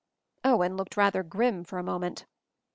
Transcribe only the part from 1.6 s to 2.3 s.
for a moment.